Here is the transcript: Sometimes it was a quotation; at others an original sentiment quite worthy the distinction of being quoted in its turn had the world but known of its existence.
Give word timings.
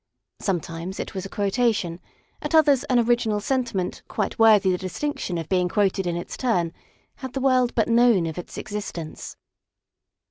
Sometimes 0.39 0.99
it 0.99 1.13
was 1.13 1.27
a 1.27 1.29
quotation; 1.29 1.99
at 2.41 2.55
others 2.55 2.83
an 2.85 2.97
original 2.97 3.39
sentiment 3.39 4.01
quite 4.07 4.39
worthy 4.39 4.71
the 4.71 4.77
distinction 4.79 5.37
of 5.37 5.47
being 5.47 5.69
quoted 5.69 6.07
in 6.07 6.15
its 6.17 6.35
turn 6.35 6.73
had 7.17 7.33
the 7.33 7.39
world 7.39 7.75
but 7.75 7.87
known 7.87 8.25
of 8.25 8.39
its 8.39 8.57
existence. 8.57 9.37